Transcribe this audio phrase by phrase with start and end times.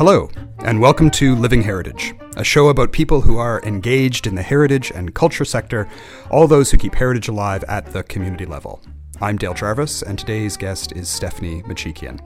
[0.00, 4.40] Hello, and welcome to Living Heritage, a show about people who are engaged in the
[4.40, 5.86] heritage and culture sector,
[6.30, 8.80] all those who keep heritage alive at the community level.
[9.20, 12.18] I'm Dale Jarvis, and today's guest is Stephanie Machikian.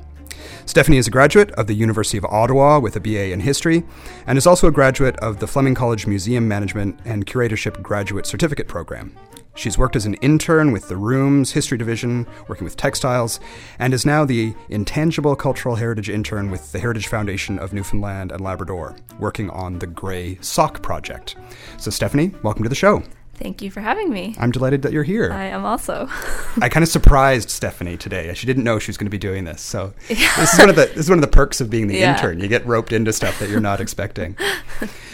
[0.67, 3.83] Stephanie is a graduate of the University of Ottawa with a BA in history,
[4.29, 8.69] and is also a graduate of the Fleming College Museum Management and Curatorship Graduate Certificate
[8.69, 9.17] Program.
[9.57, 13.39] She's worked as an intern with the Rooms History Division, working with textiles,
[13.79, 18.41] and is now the Intangible Cultural Heritage Intern with the Heritage Foundation of Newfoundland and
[18.41, 21.37] Labrador, working on the Grey Sock Project.
[21.79, 23.05] So, Stephanie, welcome to the show.
[23.35, 24.35] Thank you for having me.
[24.39, 25.33] I'm delighted that you're here.
[25.33, 26.09] I am also.
[26.61, 28.33] I kind of surprised Stephanie today.
[28.35, 29.61] She didn't know she was going to be doing this.
[29.61, 30.35] So yeah.
[30.37, 32.15] this is one of the this is one of the perks of being the yeah.
[32.15, 32.41] intern.
[32.41, 34.37] You get roped into stuff that you're not expecting.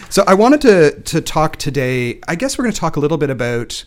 [0.09, 2.21] So I wanted to to talk today.
[2.29, 3.85] I guess we're going to talk a little bit about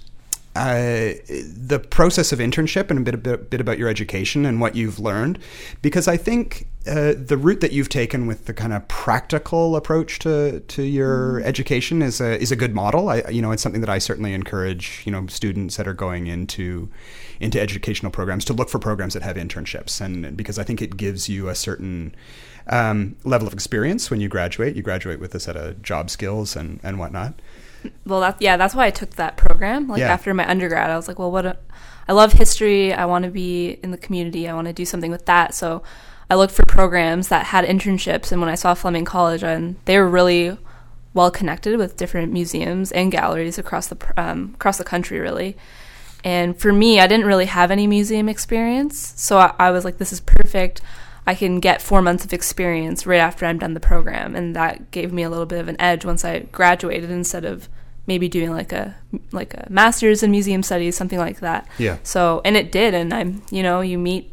[0.56, 4.62] uh, the process of internship and a bit, a bit, bit, about your education and
[4.62, 5.40] what you've learned,
[5.82, 10.20] because I think uh, the route that you've taken with the kind of practical approach
[10.20, 11.44] to, to your mm.
[11.44, 13.10] education is a is a good model.
[13.10, 16.28] I you know it's something that I certainly encourage you know students that are going
[16.28, 16.88] into
[17.40, 20.98] into educational programs to look for programs that have internships, and because I think it
[20.98, 22.14] gives you a certain
[22.68, 24.76] um, level of experience when you graduate.
[24.76, 27.34] You graduate with a set of job skills and and whatnot
[28.06, 29.88] well, that yeah, that's why I took that program.
[29.88, 30.14] Like yeah.
[30.14, 31.46] after my undergrad, I was like, well, what?
[31.46, 31.58] A,
[32.08, 32.94] I love history.
[32.94, 34.48] I want to be in the community.
[34.48, 35.54] I want to do something with that.
[35.54, 35.84] So
[36.30, 39.98] I looked for programs that had internships, and when I saw Fleming College, and they
[39.98, 40.58] were really
[41.14, 45.58] well connected with different museums and galleries across the um, across the country, really.
[46.24, 49.98] And for me, I didn't really have any museum experience, so I, I was like,
[49.98, 50.82] this is perfect.
[51.26, 54.92] I can get four months of experience right after I'm done the program, and that
[54.92, 57.70] gave me a little bit of an edge once I graduated instead of
[58.08, 58.96] maybe doing like a
[59.32, 61.68] like a master's in museum studies, something like that.
[61.78, 61.98] Yeah.
[62.04, 64.32] So and it did, and I'm you know you meet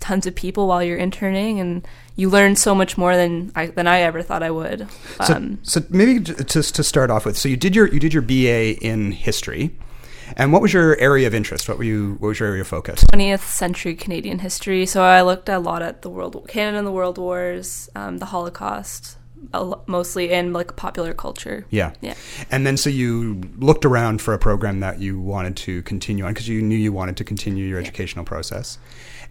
[0.00, 1.86] tons of people while you're interning, and
[2.16, 4.82] you learn so much more than I than I ever thought I would.
[5.20, 8.12] Um, so, so maybe just to start off with, so you did your you did
[8.12, 9.76] your BA in history.
[10.36, 11.68] And what was your area of interest?
[11.68, 12.16] What were you?
[12.20, 13.02] What was your area of focus?
[13.12, 14.86] 20th century Canadian history.
[14.86, 18.26] So I looked a lot at the world, Canada and the World Wars, um, the
[18.26, 19.18] Holocaust,
[19.86, 21.66] mostly in like popular culture.
[21.70, 21.92] Yeah.
[22.00, 22.14] Yeah.
[22.50, 26.32] And then so you looked around for a program that you wanted to continue on
[26.32, 27.86] because you knew you wanted to continue your yeah.
[27.86, 28.78] educational process,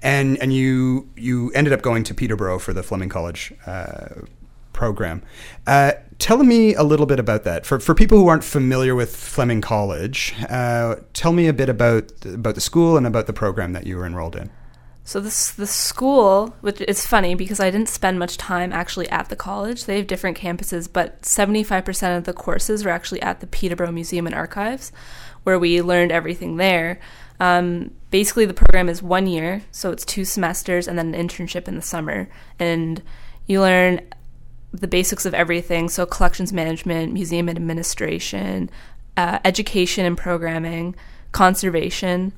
[0.02, 4.22] and and you you ended up going to Peterborough for the Fleming College uh,
[4.80, 5.22] program.
[5.68, 7.66] Uh, tell me a little bit about that.
[7.66, 12.12] For, for people who aren't familiar with Fleming College, uh, tell me a bit about,
[12.26, 14.50] about the school and about the program that you were enrolled in.
[15.04, 19.30] So this the school, which is funny because I didn't spend much time actually at
[19.30, 19.86] the college.
[19.86, 24.28] They have different campuses, but 75% of the courses were actually at the Peterborough Museum
[24.28, 24.92] and Archives,
[25.44, 27.00] where we learned everything there.
[27.40, 31.68] Um, basically, the program is one year, so it's two semesters and then an internship
[31.68, 33.02] in the summer, and
[33.48, 34.02] you learn
[34.72, 35.90] the basics of everything.
[35.90, 38.70] So, collections management, museum administration,
[39.18, 40.96] uh, education and programming,
[41.32, 42.34] conservation.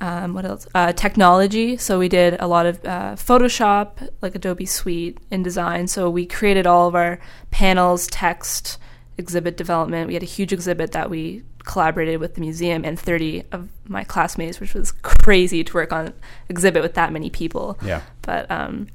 [0.00, 0.66] Um, what else?
[0.74, 1.76] Uh, technology.
[1.76, 5.88] So we did a lot of uh, Photoshop, like Adobe Suite, InDesign.
[5.88, 7.18] So we created all of our
[7.50, 8.78] panels, text,
[9.18, 10.08] exhibit development.
[10.08, 14.04] We had a huge exhibit that we collaborated with the museum and 30 of my
[14.04, 16.12] classmates, which was crazy to work on
[16.48, 17.78] exhibit with that many people.
[17.82, 18.02] Yeah.
[18.22, 18.88] But um,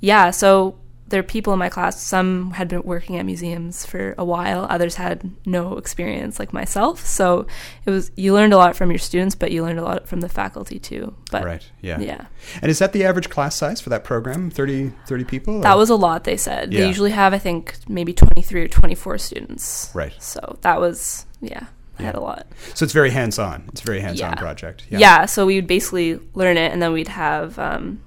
[0.00, 0.78] yeah, so
[1.08, 4.66] there are people in my class some had been working at museums for a while
[4.68, 7.46] others had no experience like myself so
[7.84, 10.20] it was you learned a lot from your students but you learned a lot from
[10.20, 12.26] the faculty too but right yeah yeah
[12.60, 15.62] and is that the average class size for that program 30 30 people or?
[15.62, 16.80] that was a lot they said yeah.
[16.80, 21.66] they usually have i think maybe 23 or 24 students right so that was yeah
[21.98, 22.06] I yeah.
[22.08, 22.46] had a lot.
[22.74, 23.64] So it's very hands on.
[23.68, 24.34] It's a very hands on yeah.
[24.34, 24.84] project.
[24.90, 24.98] Yeah.
[24.98, 25.24] yeah.
[25.24, 28.02] So we would basically learn it, and then we'd have, um,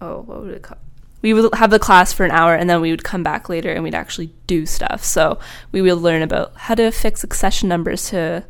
[0.00, 0.78] oh, what would it call?
[1.34, 3.70] We would have the class for an hour and then we would come back later
[3.70, 5.04] and we'd actually do stuff.
[5.04, 5.38] So
[5.72, 8.44] we would learn about how to fix accession numbers to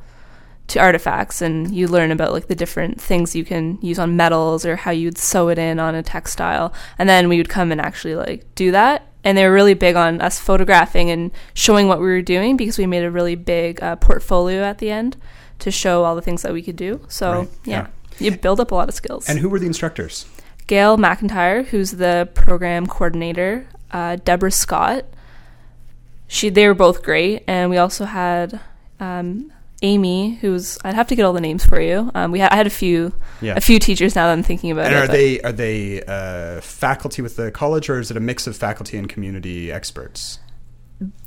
[0.69, 4.67] to artifacts and you learn about like the different things you can use on metals
[4.67, 6.75] or how you'd sew it in on a textile.
[6.99, 9.07] And then we would come and actually like do that.
[9.25, 12.77] And they were really big on us photographing and showing what we were doing because
[12.77, 15.17] we made a really big uh, portfolio at the end
[15.61, 17.01] to show all the things that we could do.
[17.09, 17.49] So right.
[17.65, 17.89] yeah,
[18.19, 19.27] yeah, you build up a lot of skills.
[19.27, 20.27] And who were the instructors?
[20.69, 25.07] Gail McIntyre, who's the program coordinator, uh, Deborah Scott.
[26.29, 28.61] She they were both great, and we also had
[29.01, 29.51] um,
[29.81, 32.11] Amy, who's I'd have to get all the names for you.
[32.15, 33.55] Um, we had I had a few yeah.
[33.57, 34.99] a few teachers now that I'm thinking about and it.
[34.99, 38.55] are they are they uh, faculty with the college, or is it a mix of
[38.55, 40.39] faculty and community experts?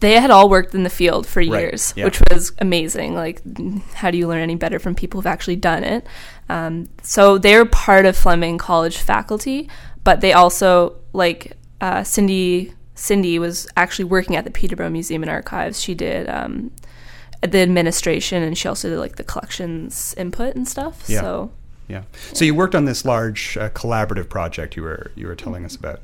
[0.01, 1.97] they had all worked in the field for years, right.
[1.97, 2.05] yeah.
[2.05, 3.13] which was amazing.
[3.13, 3.41] Like,
[3.93, 6.05] how do you learn any better from people who've actually done it?
[6.51, 9.69] Um, so they're part of Fleming College faculty,
[10.03, 15.29] but they also like uh, Cindy Cindy was actually working at the Peterborough Museum and
[15.29, 15.81] Archives.
[15.81, 16.71] She did um,
[17.41, 21.05] the administration and she also did like the collections input and stuff.
[21.07, 21.21] Yeah.
[21.21, 21.51] So
[21.87, 22.03] Yeah.
[22.33, 25.75] So you worked on this large uh, collaborative project you were you were telling us
[25.75, 26.01] about,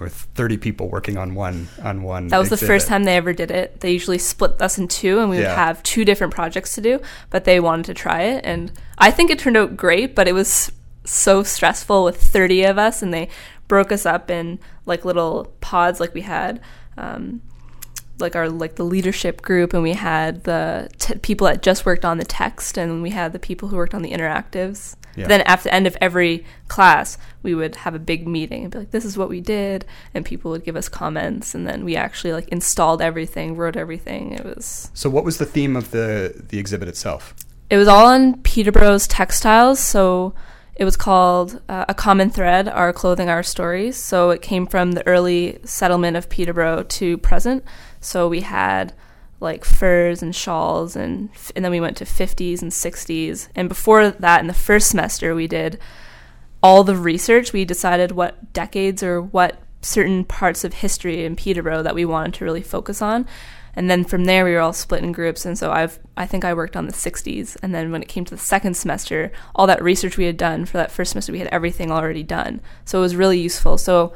[0.00, 2.28] with thirty people working on one on one.
[2.28, 3.80] that was the first time they ever did it.
[3.80, 5.54] They usually split us in two and we would Yeah.
[5.54, 7.00] have two different projects to do,
[7.30, 10.32] but they wanted to try it and I think it turned out great, but it
[10.32, 10.72] was
[11.04, 13.28] so stressful with 30 of us and they
[13.68, 16.60] broke us up in like little pods like we had
[16.98, 17.40] um,
[18.18, 22.04] like our like the leadership group and we had the t- people that just worked
[22.04, 25.26] on the text and we had the people who worked on the interactives Yeah.
[25.26, 28.78] then at the end of every class we would have a big meeting and be
[28.78, 29.84] like this is what we did
[30.14, 34.32] and people would give us comments and then we actually like installed everything wrote everything
[34.32, 37.34] it was So what was the theme of the the exhibit itself?
[37.70, 40.34] it was all on Peterborough's textiles, so
[40.74, 43.96] it was called uh, A Common Thread Our Clothing, Our Stories.
[43.96, 47.62] So it came from the early settlement of Peterborough to present.
[48.00, 48.92] So we had
[49.40, 53.48] like furs and shawls, and, and then we went to 50s and 60s.
[53.54, 55.78] And before that, in the first semester, we did
[56.62, 57.52] all the research.
[57.52, 62.34] We decided what decades or what certain parts of history in Peterborough that we wanted
[62.34, 63.26] to really focus on.
[63.74, 65.46] And then from there, we were all split in groups.
[65.46, 67.56] And so I've, I think I worked on the 60s.
[67.62, 70.66] And then when it came to the second semester, all that research we had done
[70.66, 72.60] for that first semester, we had everything already done.
[72.84, 73.78] So it was really useful.
[73.78, 74.12] So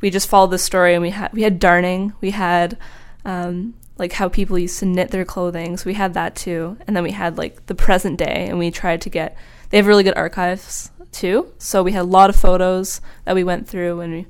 [0.00, 2.76] we just followed the story and we had, we had darning, we had,
[3.24, 5.76] um, like how people used to knit their clothing.
[5.76, 6.76] So we had that too.
[6.86, 9.36] And then we had like the present day and we tried to get,
[9.70, 11.52] they have really good archives too.
[11.58, 14.26] So we had a lot of photos that we went through and we,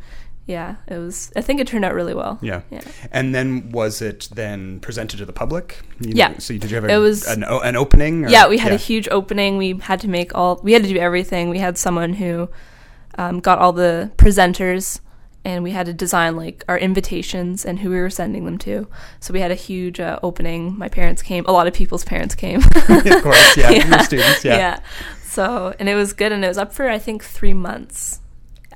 [0.46, 2.40] yeah, it was, I think it turned out really well.
[2.42, 2.62] Yeah.
[2.70, 2.80] Yeah.
[3.12, 5.80] And then was it then presented to the public?
[6.00, 6.38] You Yeah.
[6.38, 8.24] So did you have a, It was- an, an opening?
[8.24, 9.56] or- Yeah, we had a huge opening.
[9.58, 10.60] We had to make all.
[10.64, 11.48] We had to do everything.
[11.48, 12.48] We had someone who
[13.16, 14.98] um, got all the presenters,
[15.44, 18.86] and we had to design like our invitations and who we were sending them to.
[19.20, 20.78] So we had a huge uh, opening.
[20.78, 21.44] My parents came.
[21.46, 22.60] A lot of people's parents came.
[22.88, 24.56] of course, yeah, your students, yeah.
[24.56, 24.80] Yeah.
[25.24, 28.20] So and it was good, and it was up for I think three months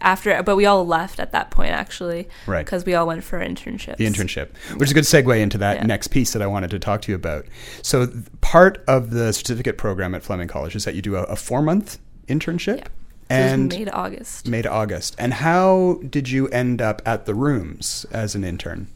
[0.01, 0.43] after.
[0.43, 2.65] But we all left at that point actually, Right.
[2.65, 3.97] Because we all went for internships.
[3.97, 5.87] The internship, which is a good segue into that Yeah.
[5.87, 7.47] next piece that I wanted to talk to you about.
[7.83, 11.23] So, th- part of the certificate program at Fleming College is that you do a,
[11.25, 11.99] a four month
[12.29, 12.79] internship.
[12.79, 12.85] Yeah.
[13.28, 14.49] So it was And May to August.
[14.49, 15.17] May to August.
[15.19, 18.88] And how did you end up at the rooms as an intern?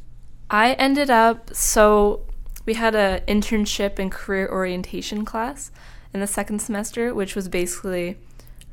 [0.50, 2.22] I ended up so
[2.66, 5.70] we had an internship and career orientation class
[6.12, 8.16] in the second semester, which was basically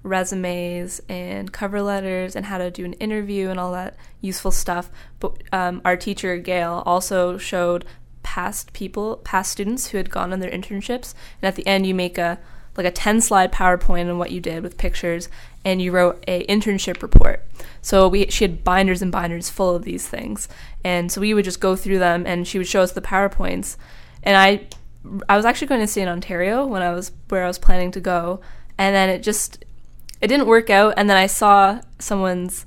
[0.04, 4.90] resumes and cover letters and how to do an interview and all that useful stuff.
[5.20, 7.86] But um, our teacher Gail also showed
[8.24, 11.96] past people, past students who had gone on their internships, and at the end you
[11.96, 12.40] make a
[12.78, 15.30] like a 10 slide PowerPoint on what you did with pictures
[15.66, 17.44] and you wrote a internship report.
[17.82, 20.48] So we she had binders and binders full of these things.
[20.84, 23.76] And so we would just go through them and she would show us the PowerPoints.
[24.24, 24.68] And I
[25.28, 27.92] I was actually going to stay in Ontario when I was where I was planning
[27.92, 28.42] to go
[28.78, 29.64] and then it just
[30.22, 32.66] it didn't work out and then I saw someone's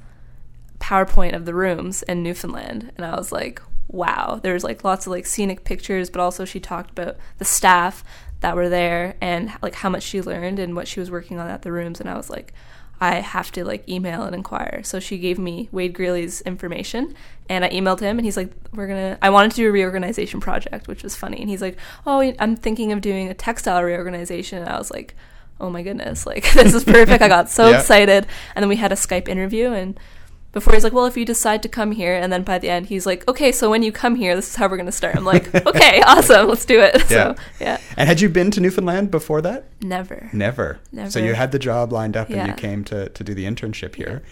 [0.79, 3.61] PowerPoint of the rooms in Newfoundland and I was like,
[3.91, 4.41] wow.
[4.43, 8.05] There's like lots of like scenic pictures, but also she talked about the staff
[8.41, 11.49] that were there and like how much she learned and what she was working on
[11.49, 12.55] at the rooms and I was like
[13.03, 14.83] I have to like email and inquire.
[14.85, 17.15] So she gave me Wade Greeley's information
[17.49, 20.39] and I emailed him and he's like we're to I wanted to do a reorganization
[20.41, 21.39] project, which was funny.
[21.41, 25.15] And he's like, "Oh, I'm thinking of doing a textile reorganization." And I was like,
[25.61, 27.79] "Oh my goodness, like this is perfect." I got so Yeah.
[27.81, 28.27] excited.
[28.55, 29.99] And then we had a Skype interview and
[30.53, 32.87] before he's like, well, if you decide to come here, and then by the end
[32.87, 35.17] he's like, okay, so when you come here, this is how we're gonna start.
[35.17, 36.95] I'm like, okay, awesome, let's do it.
[37.11, 37.35] Yeah.
[37.35, 39.65] So yeah, And had you been to Newfoundland before that?
[39.81, 40.29] never.
[40.33, 40.79] Never.
[40.93, 41.11] Never.
[41.11, 43.95] So you had the job lined up and you came to, to do the internship
[43.97, 44.23] here.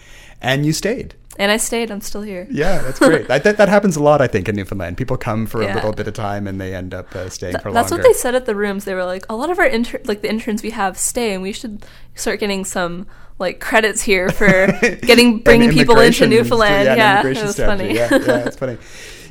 [0.41, 1.15] And you stayed.
[1.39, 1.89] And I stayed.
[1.89, 2.45] I'm still here.
[2.51, 3.31] Yeah, that's great.
[3.31, 4.97] I, that, that happens a lot, I think, in Newfoundland.
[4.97, 7.63] People come for a little bit of time and they end up uh, staying Th-
[7.63, 8.03] for that's longer.
[8.03, 8.83] That's what they said at the rooms.
[8.83, 11.41] They were like, a lot of our inter- like the interns we have stay, and
[11.41, 13.07] we should start getting some
[13.39, 16.89] like credits here for getting bringing people into Newfoundland.
[16.89, 17.93] and Yeah, it was funny.
[17.95, 18.77] Yeah, yeah, it's funny.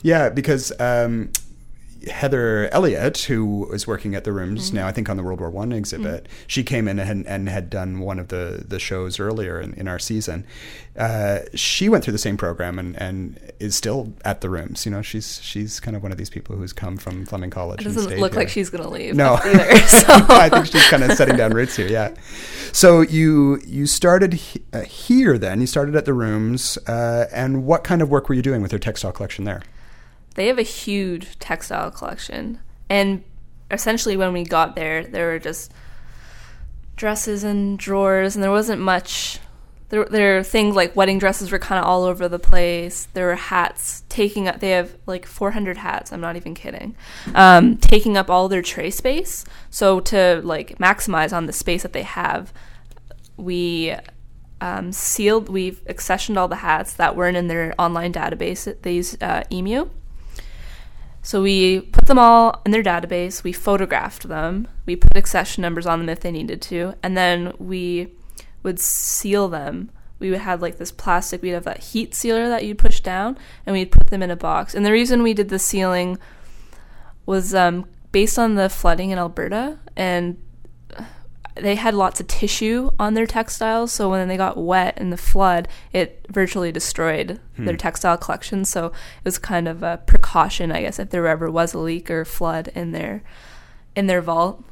[0.02, 1.30] Yeah, because um,
[2.08, 4.76] Heather Elliott, who was working at the rooms Mm-hmm.
[4.76, 7.70] now, I think on the World War One exhibit, she came in and, and had
[7.70, 10.44] done one of the, the shows earlier in, in our season.
[10.96, 14.84] Uh, she went through the same program and, and is still at the rooms.
[14.84, 17.80] You know, she's she's kind of one of these people who's come from Fleming College.
[17.82, 19.14] It doesn't look like she's gonna leave.
[19.14, 19.76] No, either.
[19.86, 21.86] So I think she's kind of setting down roots here.
[21.86, 22.14] Yeah.
[22.72, 25.60] So you you started he- uh, here then.
[25.60, 28.72] You started at the rooms, uh, and what kind of work were you doing with
[28.72, 29.62] your textile collection there?
[30.34, 33.22] They have a huge textile collection and
[33.70, 35.72] essentially when we got there there were just
[36.96, 39.40] dresses and drawers and there wasn't much
[39.90, 43.08] there, there are things like wedding dresses were kind of all over the place.
[43.14, 44.60] There were hats taking up.
[44.60, 46.12] They have like 400 hats.
[46.12, 46.94] I'm not even kidding.
[47.34, 49.46] Um, taking up all their tray space.
[49.70, 52.52] So to like maximize on the space that they have,
[53.38, 53.94] we
[54.60, 55.48] um, sealed.
[55.48, 58.82] We've accessioned all the hats that weren't in their online database.
[58.82, 59.88] They use uh, Emu.
[61.28, 63.44] So we put them all in their database.
[63.44, 64.66] We photographed them.
[64.86, 68.14] We put accession numbers on them if they needed to, and then we
[68.62, 69.90] would seal them.
[70.18, 73.36] We would have like this plastic, we'd have that heat sealer that you'd push down,
[73.66, 74.74] and we'd put them in a box.
[74.74, 76.16] And the reason we did the sealing
[77.26, 80.38] was um, based on the flooding in Alberta, and
[81.60, 83.92] they had lots of tissue on their textiles.
[83.92, 87.64] So when they got wet in the flood, it virtually destroyed hmm.
[87.64, 88.64] their textile collection.
[88.64, 92.10] So it was kind of a precaution, I guess, if there ever was a leak
[92.10, 93.22] or flood in their
[93.94, 94.62] in their vault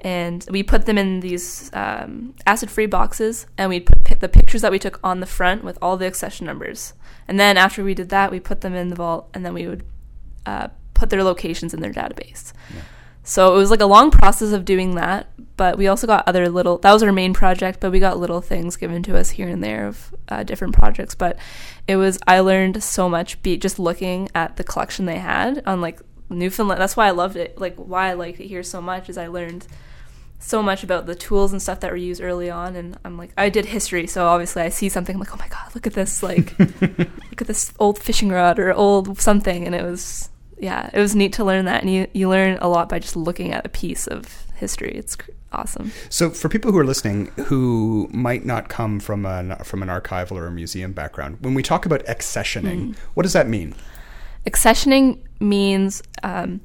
[0.00, 4.70] and we put them in these um, acid-free boxes, and we put the pictures that
[4.70, 6.92] we took on the front with all the accession numbers.
[7.26, 9.66] And then after we did that, we put them in the vault, and then we
[9.66, 9.84] would
[10.44, 12.52] uh, put their locations in their database.
[12.74, 12.82] Yeah.
[13.26, 16.48] So it was like a long process of doing that, but we also got other
[16.48, 16.78] little.
[16.78, 19.64] That was our main project, but we got little things given to us here and
[19.64, 21.16] there of uh, different projects.
[21.16, 21.36] But
[21.88, 25.80] it was I learned so much be just looking at the collection they had on
[25.80, 25.98] like
[26.30, 26.80] Newfoundland.
[26.80, 27.60] That's why I loved it.
[27.60, 29.66] Like why I liked it here so much is I learned
[30.38, 33.30] so much about the tools and stuff that were used early on and I'm like
[33.38, 35.94] I did history so obviously I see something I'm like oh my god look at
[35.94, 40.90] this like look at this old fishing rod or old something and it was yeah
[40.92, 43.52] it was neat to learn that and you you learn a lot by just looking
[43.52, 44.92] at a piece of history.
[44.94, 45.16] It's
[45.52, 45.92] awesome.
[46.08, 50.32] So for people who are listening who might not come from an from an archival
[50.32, 52.96] or a museum background when we talk about accessioning mm.
[53.14, 53.74] what does that mean?
[54.46, 56.60] Accessioning means um,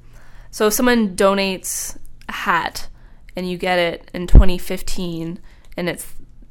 [0.50, 2.88] so if someone donates a hat
[3.36, 5.40] and you get it in 2015
[5.78, 6.08] and it's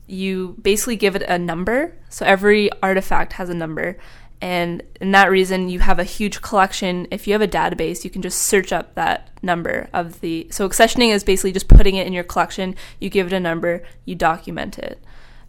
[0.06, 1.96] you basically give it a number.
[2.08, 3.96] So every artifact has a number
[4.40, 8.10] and in that reason you have a huge collection if you have a database you
[8.10, 12.06] can just search up that number of the so accessioning is basically just putting it
[12.06, 15.02] in your collection you give it a number you document it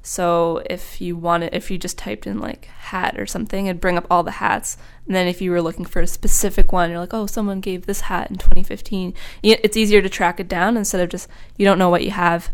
[0.04, 3.98] so if you wanted, if you just typed in like hat or something, it'd bring
[3.98, 4.78] up all the hats.
[5.06, 7.86] And then if you were looking for a specific one, you're like, oh, someone gave
[7.86, 9.14] this hat in 2015.
[9.44, 12.50] It's easier to track it down instead of just you don't know what you have.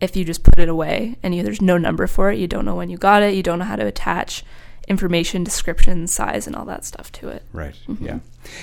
[0.00, 2.66] If you just put it away and you, there's no number for it, you don't
[2.66, 4.44] know when you got it, you don't know how to attach
[4.88, 7.42] information, description, size, and all that stuff to it.
[7.52, 7.74] Right.
[7.88, 8.04] Mm-hmm.
[8.04, 8.18] Yeah.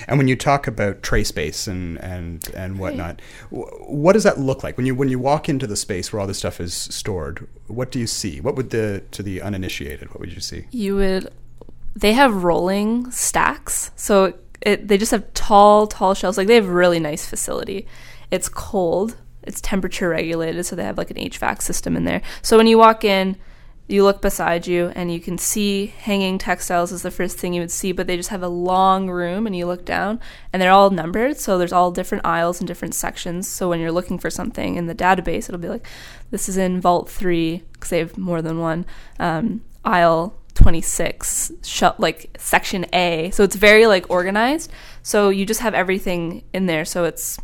[0.08, 4.64] And when you talk about tray space and and and whatnot, what does that look
[4.64, 7.48] like when you when you walk into the space where all this stuff is stored?
[7.68, 8.40] What do you see?
[8.40, 10.10] What would the to the uninitiated?
[10.10, 10.66] What would you see?
[10.72, 11.32] You would.
[11.96, 16.38] They have rolling stacks, so it, they just have tall, tall shelves.
[16.38, 17.86] Like they have a really nice facility.
[18.32, 19.18] It's cold.
[19.44, 22.22] It's temperature regulated, so they have like an HVAC system in there.
[22.42, 23.36] So when you walk in,
[23.88, 27.62] you look beside you and you can see hanging textiles is the first thing you
[27.62, 30.20] would see but they just have a long room and you look down
[30.52, 33.48] and they're all numbered so there's all different aisles and different sections.
[33.48, 35.86] So when you're looking for something in the database it'll be like
[36.32, 38.86] this is in vault 3 because they have more than one
[39.20, 43.32] um, aisle 26 sh- like section a.
[43.32, 44.72] So it's very like organized.
[45.02, 46.86] So you just have everything in there.
[46.86, 47.40] So it's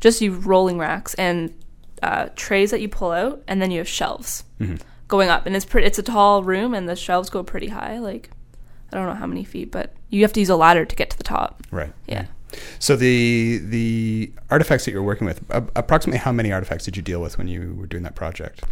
[0.00, 1.54] just you rolling racks and
[2.02, 4.44] uh, trays that you pull out and then you have shelves.
[4.60, 5.86] Mm-hmm going up, and it's pretty.
[5.86, 7.98] It's a tall room, and the shelves go pretty high.
[7.98, 8.30] Like
[8.92, 11.10] I don't know how many feet, but you have to use a ladder to get
[11.10, 11.62] to the top.
[11.70, 11.92] Right.
[12.06, 12.26] Yeah.
[12.78, 17.20] So the the artifacts that you're working with, approximately how many artifacts did you deal
[17.20, 18.64] with when you were doing that project?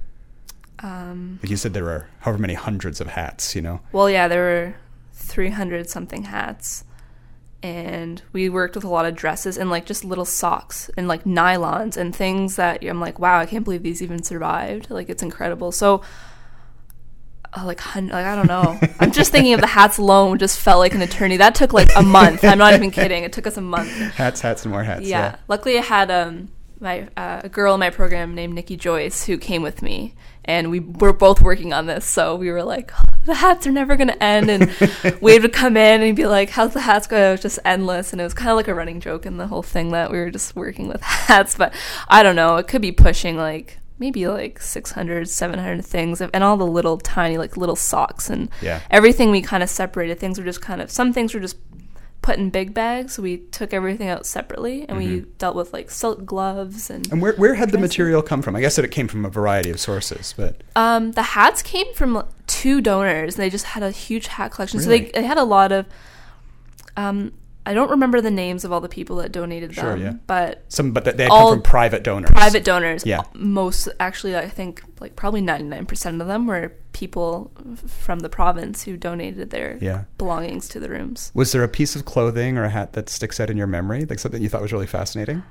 [0.80, 3.54] Um, like you said, there were however many hundreds of hats.
[3.54, 3.80] You know.
[3.92, 4.74] Well, yeah, there were
[5.12, 6.84] three hundred something hats,
[7.62, 11.24] and we worked with a lot of dresses and like just little socks and like
[11.24, 14.90] nylons and things that I'm like, wow, I can't believe these even survived.
[14.90, 15.72] Like it's incredible.
[15.72, 16.02] So
[17.56, 18.78] uh, like, like I don't know.
[19.00, 21.38] I'm just thinking of the hats alone just felt like an eternity.
[21.38, 22.44] That took like a month.
[22.44, 23.24] I'm not even kidding.
[23.24, 23.90] It took us a month.
[23.90, 25.06] Hats, hats, and more hats.
[25.06, 25.18] Yeah.
[25.18, 25.36] yeah.
[25.48, 26.50] Luckily, I had um
[26.80, 30.70] my uh, a girl in my program named Nikki Joyce who came with me, and
[30.70, 32.06] we were both working on this.
[32.06, 34.50] So we were like, oh, the hats are never going to end.
[34.50, 37.22] And Wade would come in and be like, how's the hats going?
[37.22, 38.12] It was just endless.
[38.12, 40.18] And it was kind of like a running joke in the whole thing that we
[40.18, 41.54] were just working with hats.
[41.54, 41.74] But
[42.08, 42.56] I don't know.
[42.56, 47.36] It could be pushing like maybe like 600 700 things and all the little tiny
[47.36, 48.80] like little socks and yeah.
[48.92, 51.56] everything we kind of separated things were just kind of some things were just
[52.28, 53.18] put in big bags.
[53.18, 55.14] We took everything out separately, and mm-hmm.
[55.14, 57.10] we dealt with like silk gloves and.
[57.10, 58.54] And where where had the material come from?
[58.54, 60.62] I guess that it came from a variety of sources, but.
[60.76, 63.36] Um, the hats came from two donors.
[63.36, 65.06] They just had a huge hat collection, really?
[65.06, 65.86] so they they had a lot of.
[66.98, 67.32] Um,
[67.64, 70.00] I don't remember the names of all the people that donated them.
[70.00, 70.14] Yeah.
[70.26, 72.30] But some, but they had come from private donors.
[72.30, 73.06] Private donors.
[73.06, 73.22] Yeah.
[73.32, 77.50] Most actually, I think like probably ninety nine percent of them were people
[77.86, 80.04] from the province who donated their Yeah.
[80.18, 81.30] belongings to the rooms.
[81.34, 84.04] Was there a piece of clothing or a hat that sticks out in your memory,
[84.04, 85.42] like something you thought was really fascinating?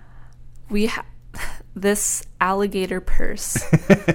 [0.70, 1.06] We ha-
[1.75, 3.58] this alligator purse.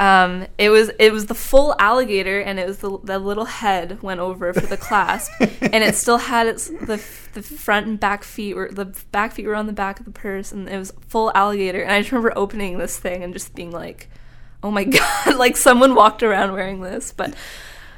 [0.00, 4.02] Um, it was it was the full alligator, and it was the, the little head
[4.02, 7.00] went over for the clasp, and it still had its the
[7.34, 10.10] the front and back feet were the back feet were on the back of the
[10.10, 11.82] purse, and it was full alligator.
[11.82, 14.08] And I just remember opening this thing and just being like,
[14.62, 14.84] "Oh my
[15.26, 17.34] god!" like someone walked around wearing this, but.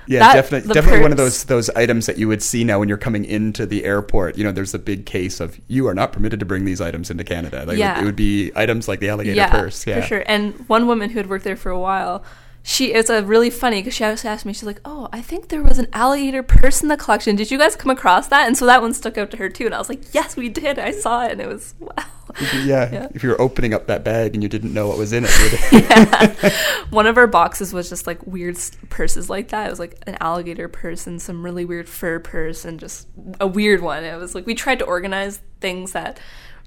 [0.06, 2.78] Yeah, That- definitely, the definitely one of those those items that you would see now
[2.78, 4.36] when you're coming into the airport.
[4.36, 7.10] You know, there's a big case of you are not permitted to bring these items
[7.10, 7.64] into Canada.
[7.66, 8.02] Like, Yeah.
[8.02, 9.86] it would be items like the alligator yeah, purse.
[9.86, 10.22] Yeah, for sure.
[10.26, 12.22] And one woman who had worked there for a while,
[12.66, 15.48] she it's a really funny because she actually asked me, she's like, "Oh, I think
[15.48, 17.36] there was an alligator purse in the collection.
[17.36, 19.66] Did you guys come across that?" And so that one stuck out to her too.
[19.66, 20.78] And I was like, "Yes, we did.
[20.78, 21.92] I saw it, and it was wow."
[22.64, 23.08] Yeah, Yeah.
[23.14, 25.72] if you were opening up that bag and you didn't know what was in it,
[25.72, 26.50] yeah.
[26.90, 28.56] One of our boxes was just like weird
[28.88, 29.66] purses like that.
[29.66, 33.06] It was like an alligator purse and some really weird fur purse and just
[33.40, 34.02] a weird one.
[34.04, 36.18] It was like we tried to organize things that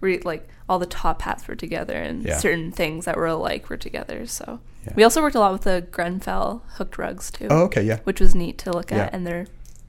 [0.02, 2.38] were like all the top hats were together and Yeah.
[2.38, 4.26] certain things that were alike were together.
[4.28, 4.94] So Yeah.
[4.96, 8.00] we also worked a lot with the Grenfell hooked rugs too, oh, okay, yeah.
[8.04, 9.48] which was neat to look at and their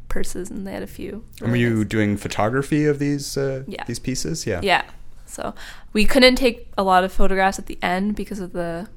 [0.08, 1.24] purses and they had a few.
[1.42, 3.84] And were you nice- doing photography of these uh, Yeah.
[3.86, 4.46] these pieces?
[4.46, 4.60] Yeah.
[4.62, 4.82] Yeah.
[5.26, 5.54] So
[5.92, 8.88] we couldn't take a lot of photographs at the end because of the,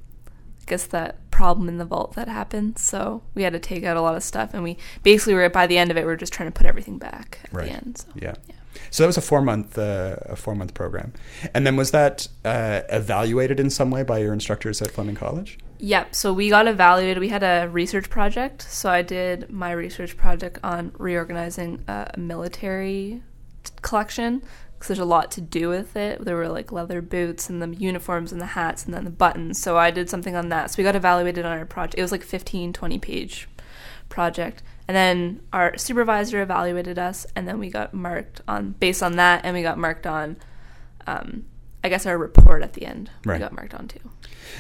[0.62, 2.78] I guess that problem in the vault that happened.
[2.80, 5.68] So we had to take out a lot of stuff, and we basically were by
[5.68, 7.66] the end of it, we are just trying to put everything back at Right.
[7.68, 7.98] the end.
[7.98, 8.08] So.
[8.16, 8.36] Yeah.
[8.48, 8.56] Yeah.
[8.90, 11.14] So that was a four month uh, a four month program,
[11.54, 15.58] and then was that uh, evaluated in some way by your instructors at Fleming College?
[15.80, 16.14] Yep.
[16.14, 17.18] So we got evaluated.
[17.20, 18.62] We had a research project.
[18.62, 23.24] So I did my research project on reorganizing a military
[23.82, 24.44] collection
[24.82, 26.24] because there's a lot to do with it.
[26.24, 29.62] There were like leather boots and the uniforms and the hats and then the buttons.
[29.62, 30.72] So I did something on that.
[30.72, 31.98] So we got evaluated on our project.
[31.98, 33.48] It was like 15, 20 page
[34.10, 34.62] project.
[34.92, 39.46] And then our supervisor evaluated us, and then we got marked on based on that,
[39.46, 40.36] and we got marked on,
[41.08, 41.46] um,
[41.82, 43.10] I guess our report at the end.
[43.24, 43.36] Right.
[43.36, 44.02] We got marked on too.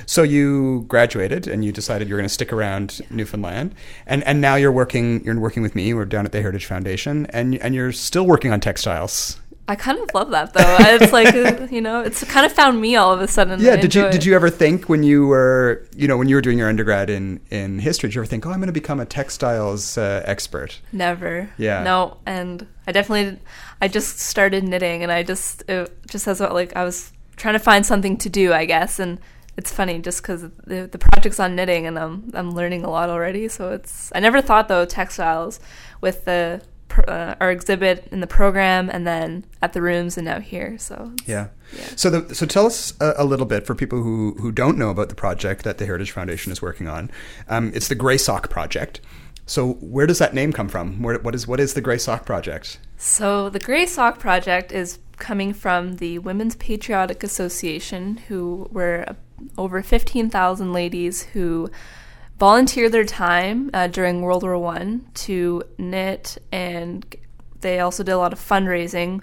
[0.06, 4.56] So you graduated and you decided you're going to stick around Newfoundland, and and now
[4.56, 5.94] you're working you're working with me.
[5.94, 9.38] We're down at the Heritage Foundation, and and you're still working on textiles.
[9.68, 10.78] I kind of love that though.
[10.80, 13.60] It's like uh, you know, it's kind of found me all of a sudden.
[13.62, 13.76] Yeah.
[13.76, 16.42] Did you enjoy did you ever think when you were you know when you were
[16.42, 19.00] doing your undergrad in in history, did you ever think, oh, I'm going to become
[19.00, 20.80] a textiles uh, expert?
[20.92, 21.50] Never.
[21.58, 21.84] Yeah.
[21.84, 23.40] No, and I definitely,
[23.82, 27.60] I just started knitting, and I just it just as like I was trying to
[27.60, 29.20] find something to do, I guess, and
[29.58, 33.10] it's funny just because the the project's on knitting, and I'm I'm learning a lot
[33.10, 33.48] already.
[33.48, 35.60] So it's I never thought though textiles
[36.02, 36.62] with the
[37.08, 40.78] uh, our exhibit in the program, and then at the rooms, and now here.
[40.78, 41.48] So Yeah.
[41.76, 41.88] Yeah.
[41.96, 44.90] So the, so tell us a, a little bit for people who who don't know
[44.90, 47.10] about the project that the Heritage Foundation is working on.
[47.48, 49.02] Um, it's the Grey Sock Project.
[49.46, 51.02] So where does that name come from?
[51.02, 52.80] Where, what is what is the Grey Sock Project?
[52.98, 59.14] So the Grey Sock Project is coming from the Women's Patriotic Association, who were uh,
[59.58, 61.70] over 15,000 ladies who
[62.42, 67.06] volunteered their time uh, during World War One to knit, and
[67.60, 69.22] they also did a lot of fundraising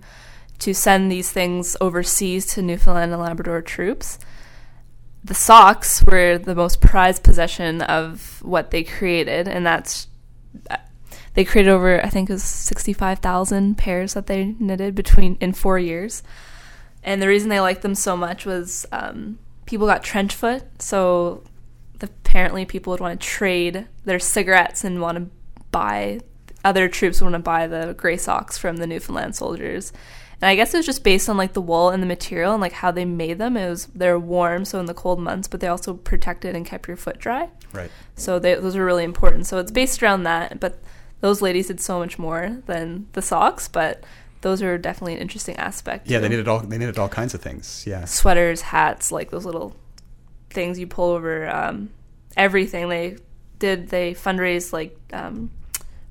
[0.60, 4.20] to send these things overseas to Newfoundland and Labrador troops.
[5.24, 10.06] The socks were the most prized possession of what they created, and that's
[11.34, 15.36] they created over I think it was sixty five thousand pairs that they knitted between
[15.40, 16.22] in four years.
[17.02, 21.42] And the reason they liked them so much was um, people got trench foot, so
[22.00, 25.30] apparently people would want to trade their cigarettes and want to
[25.70, 26.20] buy
[26.64, 29.92] other troops would want to buy the gray socks from the Newfoundland soldiers.
[30.40, 32.60] And I guess it was just based on like the wool and the material and
[32.60, 33.56] like how they made them.
[33.56, 36.86] It was they're warm, so in the cold months, but they also protected and kept
[36.86, 37.48] your foot dry.
[37.72, 37.90] Right.
[38.14, 39.46] So they, those are really important.
[39.46, 40.80] So it's based around that, but
[41.20, 43.66] those ladies did so much more than the socks.
[43.66, 44.04] But
[44.42, 46.08] those are definitely an interesting aspect.
[46.08, 47.84] Yeah, they needed all they needed all kinds of things.
[47.86, 48.04] Yeah.
[48.04, 49.74] sweaters, hats, like those little
[50.50, 51.48] things you pull over.
[51.48, 51.90] Um,
[52.36, 53.16] everything they
[53.58, 55.50] did, they fundraised like um,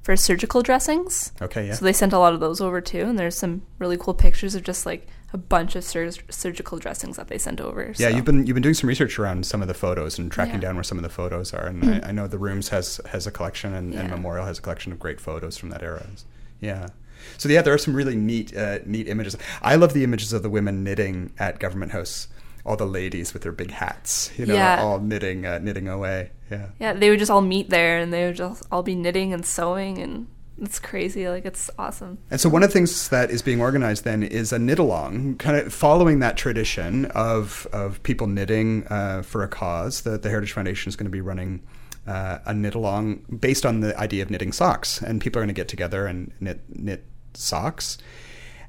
[0.01, 1.31] for surgical dressings.
[1.41, 1.67] Okay.
[1.67, 1.73] Yeah.
[1.73, 4.55] So they sent a lot of those over too, and there's some really cool pictures
[4.55, 7.93] of just like a bunch of sur- surgical dressings that they sent over.
[7.97, 8.15] Yeah, so.
[8.15, 10.61] you've been you've been doing some research around some of the photos and tracking Yeah.
[10.61, 13.27] down where some of the photos are, and I, I know the Rooms has has
[13.27, 16.05] a collection, and, and Memorial has a collection of great photos from that era.
[16.61, 16.87] Yeah,
[17.37, 19.35] so yeah, there are some really neat uh, neat images.
[19.61, 22.27] I love the images of the women knitting at Government House.
[22.67, 24.81] All the ladies with their big hats, you know, Yeah.
[24.83, 26.31] all knitting uh, knitting away.
[26.51, 26.67] Yeah.
[26.79, 29.45] Yeah, they would just all meet there, and they would just all be knitting and
[29.45, 30.27] sewing, and
[30.61, 31.29] it's crazy.
[31.29, 32.17] Like it's awesome.
[32.29, 35.37] And so one of the things that is being organized then is a knit along,
[35.37, 40.01] kind of following that tradition of of people knitting uh, for a cause.
[40.01, 41.61] The, the Heritage Foundation is going to be running
[42.05, 45.55] uh, a knit along based on the idea of knitting socks, and people are going
[45.55, 47.97] to get together and knit knit socks.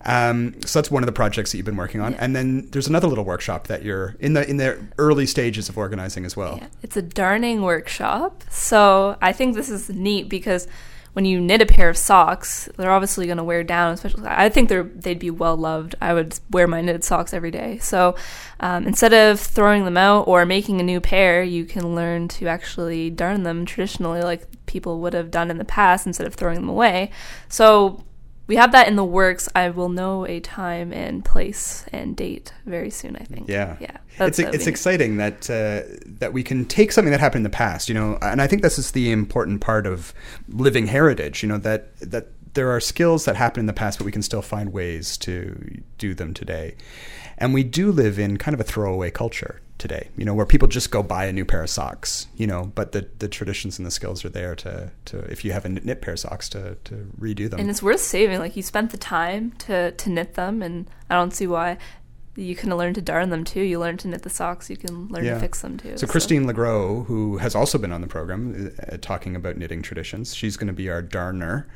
[0.09, 2.18] Um, so that's one of the projects that you've been working on, yeah.
[2.25, 5.77] and then there's another little workshop that you're in the in the early stages of
[5.77, 6.57] organizing as well.
[6.62, 6.68] Yeah.
[6.83, 10.66] It's a darning workshop, so I think this is neat because
[11.12, 13.92] when you knit a pair of socks, they're obviously going to wear down.
[13.92, 15.94] Especially, I think they're they'd be well loved.
[16.01, 17.77] I would wear my knitted socks every day.
[17.79, 18.14] So
[18.61, 22.47] um, instead of throwing them out or making a new pair, you can learn to
[22.47, 26.57] actually darn them traditionally, like people would have done in the past, instead of throwing
[26.57, 27.11] them away.
[27.49, 28.05] So
[28.49, 29.49] we have that in the works.
[29.55, 33.15] I will know a time and place and date very soon.
[33.15, 33.49] I think.
[33.49, 33.99] Yeah, yeah.
[34.19, 35.83] It's it's exciting that uh,
[36.19, 38.63] that we can take something that happened in the past, you know, and I think
[38.63, 40.13] this is the important part of
[40.49, 41.43] living heritage.
[41.43, 44.21] You know that that there are skills that happened in the past, but we can
[44.21, 46.75] still find ways to do them today.
[47.38, 50.66] And we do live in kind of a throwaway culture today, you know, where people
[50.66, 53.87] just go buy a new pair of socks, you know, but the, the traditions and
[53.87, 56.77] the skills are there to, to if you have a knit pair of socks to,
[56.83, 57.61] to redo them.
[57.61, 58.40] And it's worth saving.
[58.40, 61.79] Like you spent the time to, to knit them and I don't see why
[62.38, 63.61] you can learn to darn them too.
[63.61, 64.70] You learn to knit the socks.
[64.70, 65.35] You can learn yeah.
[65.35, 65.90] to fix them too.
[65.90, 66.07] So, so.
[66.07, 70.57] Christine LeGrow, who has also been on the program uh, talking about knitting traditions, she's
[70.57, 71.66] going to be our darner,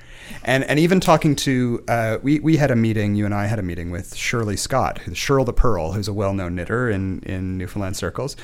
[0.44, 3.16] and and even talking to uh, we we had a meeting.
[3.16, 6.12] You and I had a meeting with Shirley Scott, who's Shirl the Pearl, who's a
[6.12, 8.36] well known knitter in in Newfoundland circles,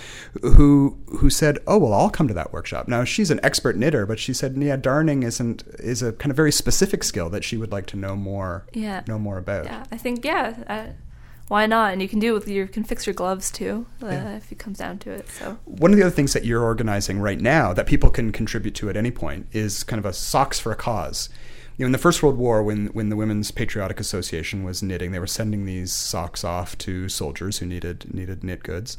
[0.43, 4.07] who who said, "Oh well, I'll come to that workshop." Now she's an expert knitter,
[4.07, 7.57] but she said, "Yeah, darning isn't is a kind of very specific skill that she
[7.57, 8.67] would like to know more.
[8.73, 9.03] Yeah.
[9.07, 10.57] know more about." Yeah, I think yeah.
[10.67, 10.87] Uh,
[11.49, 11.93] why not?
[11.93, 14.37] And you can do it with your can fix your gloves too, uh, yeah.
[14.37, 15.29] if it comes down to it.
[15.29, 18.75] So one of the other things that you're organizing right now that people can contribute
[18.77, 21.29] to at any point is kind of a socks for a cause.
[21.77, 25.13] You know, in the First World War, when when the Women's Patriotic Association was knitting,
[25.13, 28.99] they were sending these socks off to soldiers who needed needed knit goods,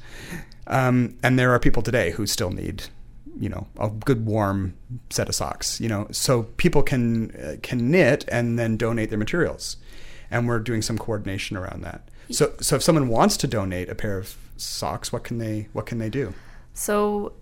[0.66, 2.86] um, and there are people today who still need
[3.38, 4.76] you know a good warm
[5.10, 9.20] set of socks you know so people can uh, can knit and then donate their
[9.20, 9.78] materials
[10.32, 13.96] and we're doing some coordination around that so, so if someone wants to donate a
[13.96, 16.34] pair of socks, what can they what can they do?
[16.74, 17.34] So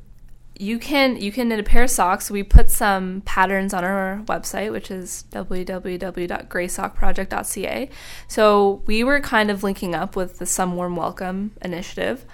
[0.59, 2.31] you can you can knit a pair of socks.
[2.31, 7.89] We put some patterns on our website, which is www.graysockproject.ca.
[8.27, 12.25] So we were kind of linking up with the Some Warm Welcome initiative.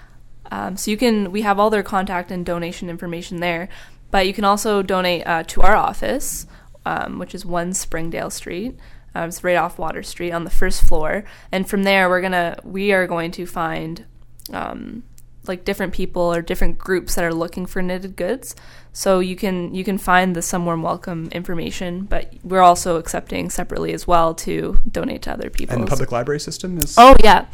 [0.50, 3.68] Um, so you can we have all their contact and donation information there,
[4.10, 6.46] but you can also donate uh, to our office,
[6.86, 8.78] um, which is one Springdale Street.
[9.14, 12.56] Um, it's right off Water Street on the first floor, and from there we're gonna
[12.64, 14.04] we are going to find
[14.52, 15.04] um,
[15.46, 18.54] like different people or different groups that are looking for knitted goods.
[18.92, 23.50] So you can you can find the Some Warm Welcome information, but we're also accepting
[23.50, 25.74] separately as well to donate to other people.
[25.74, 27.46] And the public library system is Oh yeah.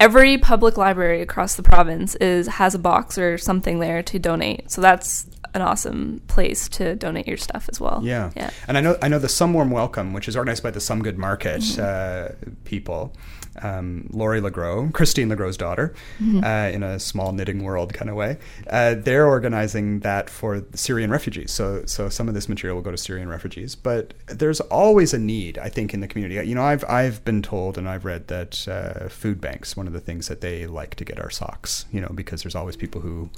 [0.00, 4.70] Every public library across the province is has a box or something there to donate.
[4.70, 8.00] So that's an awesome place to donate your stuff as well.
[8.02, 8.50] Yeah, yeah.
[8.66, 11.02] And I know I know the Some Warm Welcome, which is organized by the Some
[11.02, 11.80] Good Market mm-hmm.
[11.82, 13.14] uh, people.
[13.60, 16.44] Um, Laurie LeGrow, Christine LeGrow's daughter, mm-hmm.
[16.44, 18.38] uh, in a small knitting world kind of way.
[18.68, 21.50] Uh, they're organizing that for Syrian refugees.
[21.50, 23.74] So, so some of this material will go to Syrian refugees.
[23.74, 26.48] But there's always a need, I think, in the community.
[26.48, 29.92] You know, I've I've been told and I've read that uh, food banks, one of
[29.92, 31.84] the things that they like to get are socks.
[31.90, 33.30] You know, because there's always people who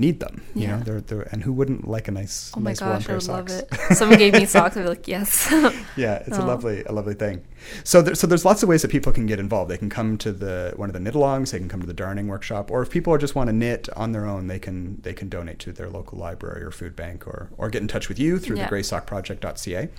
[0.00, 0.42] need them.
[0.54, 0.76] You yeah.
[0.76, 3.14] know, they're, they're and who wouldn't like a nice, oh my nice gosh, warm pair
[3.14, 3.52] I of socks?
[3.52, 3.96] love it.
[3.96, 5.48] Someone gave me socks, I'd be like, yes.
[5.96, 6.44] yeah, it's oh.
[6.44, 7.44] a lovely, a lovely thing.
[7.84, 9.70] So, there, so there's lots of ways that people can get involved.
[9.70, 11.50] They can come to the one of the knit alongs.
[11.52, 14.12] They can come to the darning workshop, or if people just want to knit on
[14.12, 17.50] their own, they can they can donate to their local library or food bank, or
[17.58, 18.68] or get in touch with you through yeah.
[18.68, 19.90] the graysockproject.ca.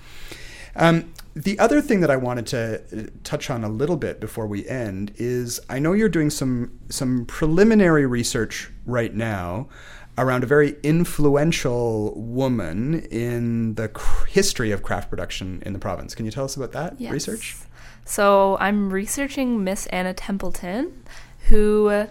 [0.74, 4.46] Um, the other thing that I wanted to uh, touch on a little bit before
[4.46, 9.68] we end is I know you're doing some some preliminary research right now
[10.18, 13.90] around a very influential woman in the
[14.28, 16.14] history of craft production in the province.
[16.14, 17.12] Can you tell us about that yes.
[17.12, 17.56] research?
[18.04, 21.02] So I'm researching Miss Anna Templeton,
[21.48, 22.06] who uh,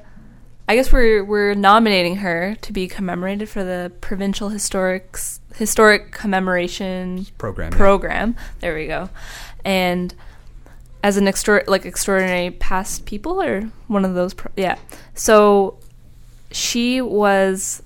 [0.68, 5.18] I guess we're we're nominating her to be commemorated for the provincial historic
[5.56, 7.72] historic commemoration program.
[7.72, 8.36] Program.
[8.38, 8.44] Yeah.
[8.60, 9.10] There we go.
[9.66, 10.14] And
[11.04, 14.78] as an extra like extraordinary past people or one of those pro- yeah.
[15.14, 15.78] So
[16.52, 17.82] she was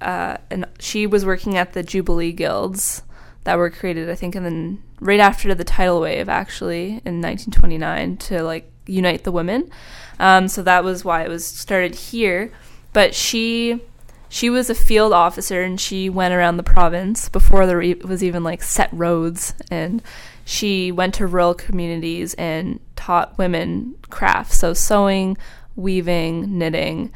[0.00, 3.02] uh, and she was working at the Jubilee Guilds
[3.44, 8.16] that were created, I think, and then right after the tidal wave, actually in 1929,
[8.18, 9.70] to like unite the women.
[10.18, 12.52] Um, so that was why it was started here.
[12.92, 13.80] But she
[14.28, 18.44] she was a field officer and she went around the province before there was even
[18.44, 20.02] like set roads and
[20.44, 25.38] she went to rural communities and taught women crafts so sewing
[25.76, 27.10] weaving knitting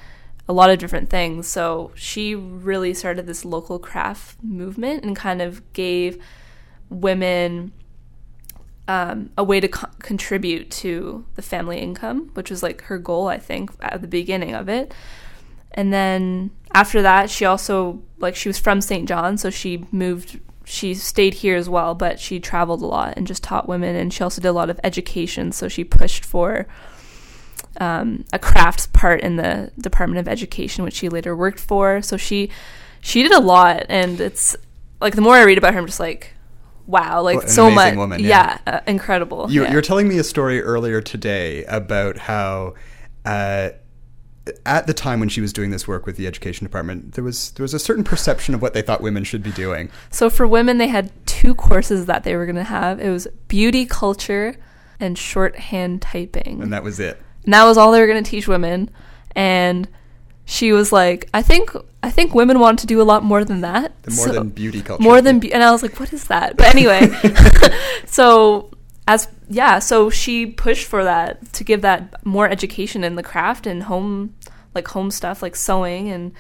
[0.49, 1.47] a lot of different things.
[1.47, 6.23] So she really started this local craft movement and kind of gave
[6.91, 7.73] women
[8.89, 13.29] um, a way to co- contribute to the family income, which was like her goal,
[13.29, 14.93] I think, at the beginning of it.
[15.73, 19.09] And then after that, she also, like, she was from St.
[19.09, 23.27] John, so she moved, she stayed here as well, but she traveled a lot and
[23.27, 23.97] just taught women.
[23.97, 26.67] And she also did a lot of education, so she pushed for
[27.79, 32.03] um, a crafts part in the Department of Education, which she later worked for.
[32.03, 32.51] So she,
[33.01, 34.57] she did a lot, and it's
[35.01, 36.35] like the more I read about her, I'm just like,
[36.87, 37.97] wow, like so much.
[37.97, 39.51] Woman, yeah, yeah uh, incredible.
[39.51, 39.73] You, yeah.
[39.73, 42.75] You're telling me a story earlier today about how.
[43.25, 43.71] Uh,
[44.67, 47.53] at the time when she was doing this work with the education department, there was
[47.53, 49.89] there was a certain perception of what they thought women should be doing.
[50.11, 53.01] So for women, they had two courses that they were going to have.
[53.01, 54.57] It was beauty culture
[54.99, 57.23] and shorthand typing, and that was it.
[57.45, 58.91] And that was all they were going to teach women.
[59.37, 59.89] And
[60.45, 61.71] she was like, I think
[62.03, 63.93] I think women want to do a lot more than that.
[64.09, 65.03] more so, than beauty culture.
[65.03, 66.57] More than be- and I was like, what is that?
[66.57, 67.11] But anyway,
[68.07, 68.71] so
[69.07, 73.67] as yeah, so she pushed for that to give that more education in the craft
[73.67, 74.35] and home
[74.75, 76.33] like home stuff like sewing and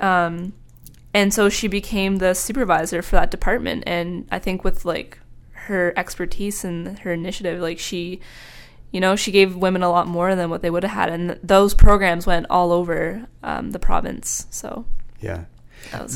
[0.00, 0.52] um
[1.12, 5.18] and so she became the supervisor for that department and I think with like
[5.52, 8.20] her expertise and her initiative like she
[8.96, 11.28] you know, she gave women a lot more than what they would have had, and
[11.28, 14.46] th- those programs went all over um, the province.
[14.48, 14.86] So
[15.20, 15.44] yeah,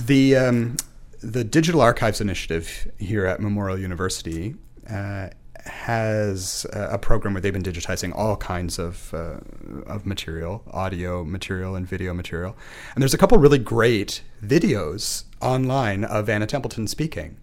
[0.07, 0.77] the um,
[1.21, 4.55] the Digital Archives Initiative here at Memorial University.
[4.89, 5.29] Uh,
[5.67, 9.41] has a program where they've been digitizing all kinds of uh,
[9.87, 12.57] of material, audio material and video material.
[12.95, 17.37] And there's a couple really great videos online of Anna Templeton speaking.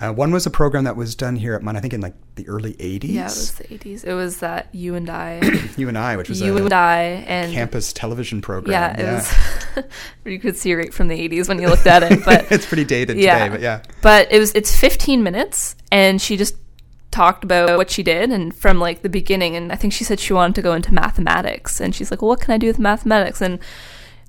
[0.00, 2.14] Uh, one was a program that was done here at MUN, I think in like
[2.34, 3.12] the early 80s.
[3.12, 4.04] Yeah, it was the 80s.
[4.04, 5.40] It was that You and I.
[5.76, 8.72] you and I, which was You and I and campus television program.
[8.72, 9.74] Yeah, it yeah.
[9.76, 9.84] was.
[10.24, 12.84] you could see right from the 80s when you looked at it, but it's pretty
[12.84, 13.38] dated yeah.
[13.38, 13.82] today, but yeah.
[14.02, 16.56] But it was it's 15 minutes and she just
[17.12, 20.18] talked about what she did and from like the beginning and I think she said
[20.18, 22.80] she wanted to go into mathematics and she's like, "Well, what can I do with
[22.80, 23.60] mathematics?" and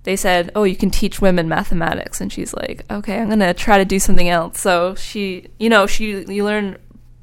[0.05, 3.79] they said, "Oh, you can teach women mathematics," and she's like, "Okay, I'm gonna try
[3.79, 6.77] to do something else." So she, you know, she you learn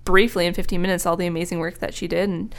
[0.04, 2.54] briefly in 15 minutes all the amazing work that she did, and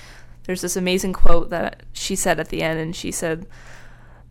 [0.45, 3.45] there's this amazing quote that she said at the end, and she said,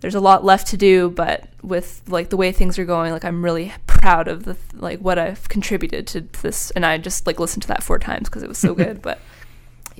[0.00, 3.24] "There's a lot left to do, but with like the way things are going, like
[3.24, 7.38] I'm really proud of the like what I've contributed to this." And I just like
[7.38, 9.20] listened to that four times because it was so good, but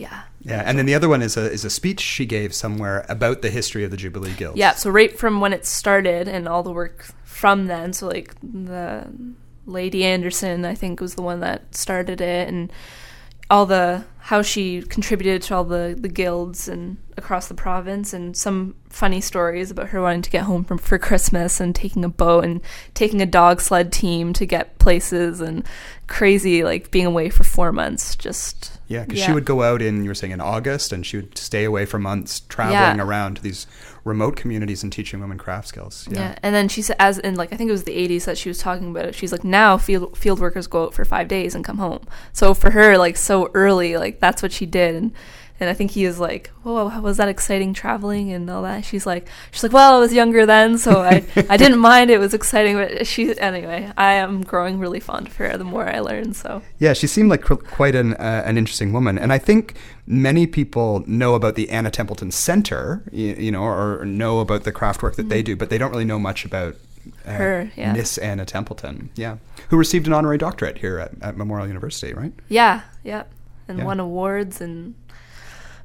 [0.03, 0.23] yeah.
[0.41, 3.43] Yeah, and then the other one is a is a speech she gave somewhere about
[3.43, 4.57] the history of the Jubilee Guild.
[4.57, 8.35] Yeah, so right from when it started and all the work from then, so like
[8.43, 9.07] the
[9.65, 12.73] Lady Anderson, I think was the one that started it, and
[13.49, 18.37] all the how she contributed to all the the guilds and across the province, and
[18.37, 22.09] some funny stories about her wanting to get home from for Christmas and taking a
[22.09, 22.61] boat and
[22.95, 25.67] taking a dog sled team to get places and
[26.07, 29.27] crazy like being away for four months just yeah, because yeah.
[29.27, 31.85] she would go out in you were saying in August, and she would stay away
[31.85, 33.05] for months, traveling yeah.
[33.05, 33.67] around to these
[34.05, 36.09] remote communities and teaching women craft skills.
[36.11, 36.19] Yeah.
[36.19, 36.39] yeah.
[36.43, 38.49] and then she said, as in like I think it was the '80s that she
[38.49, 39.15] was talking about it.
[39.15, 42.05] She's like, now field field workers go out for five days and come home.
[42.33, 45.13] So for her, like so early, like that's what she did, and
[45.63, 49.07] and I think he is like, "Oh, was that exciting traveling and all that?" She's
[49.07, 52.11] like, "She's like, well, I was younger then, so I I didn't mind.
[52.11, 55.89] It was exciting." But she anyway, I am growing really fond of her the more
[55.89, 56.35] I learn.
[56.35, 59.75] So yeah, she seemed like quite an uh, an interesting woman, and I think
[60.13, 64.73] many people know about the Anna Templeton Center, you, you know, or, know about the
[64.73, 65.31] craft work that mm-hmm.
[65.31, 66.77] they do, but they don't really know much about
[67.27, 67.93] uh, her, yeah.
[67.93, 69.39] Miss Anna Templeton, yeah,
[69.71, 72.33] who received an honorary doctorate here at, at Memorial University, right?
[72.49, 73.25] Yeah, yeah,
[73.67, 73.85] and yeah.
[73.85, 74.95] won awards and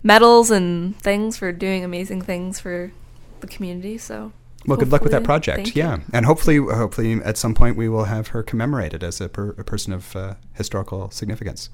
[0.04, 2.92] medals and things for doing amazing things for
[3.40, 3.98] the community.
[3.98, 4.32] So
[4.68, 5.76] well, good luck with that project.
[5.76, 9.52] Yeah, and hopefully, hopefully, at some point, we will have her commemorated as a, per,
[9.52, 11.70] a person of uh, historical significance.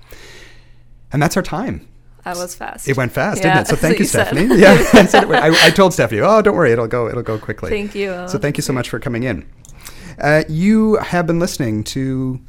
[1.12, 1.88] And that's our time.
[2.24, 2.88] That was fast.
[2.88, 3.68] It went fast, yeah, didn't it?
[3.68, 4.48] So thank you, Stephanie.
[4.48, 4.60] Said.
[4.60, 7.70] yeah, I, said I, I, told Stephanie, "Oh, don't worry, it'll go, it'll go quickly."
[7.70, 8.28] Thank you.
[8.28, 9.46] So thank you so much for coming in.
[10.20, 12.40] Uh, you have been listening to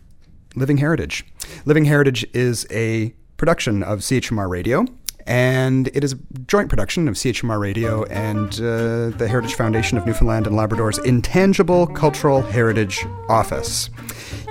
[0.55, 1.25] Living Heritage.
[1.65, 4.87] Living Heritage is a production of CHMR Radio
[5.27, 10.07] and it is a joint production of CHMR Radio and uh, the Heritage Foundation of
[10.07, 13.91] Newfoundland and Labrador's Intangible Cultural Heritage Office.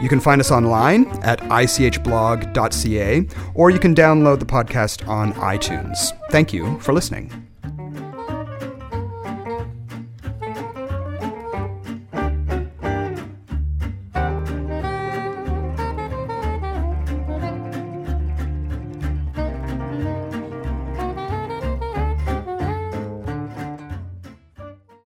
[0.02, 6.12] You can find us online at ichblog.ca, or you can download the podcast on iTunes.
[6.30, 7.53] Thank you for listening.